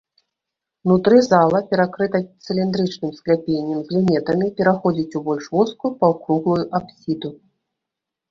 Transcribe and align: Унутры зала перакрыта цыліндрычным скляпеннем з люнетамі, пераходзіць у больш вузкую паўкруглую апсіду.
Унутры 0.85 1.17
зала 1.25 1.59
перакрыта 1.73 2.19
цыліндрычным 2.47 3.11
скляпеннем 3.19 3.79
з 3.89 3.95
люнетамі, 3.95 4.47
пераходзіць 4.61 5.15
у 5.19 5.21
больш 5.29 5.45
вузкую 5.57 5.91
паўкруглую 5.99 6.61
апсіду. 6.81 7.29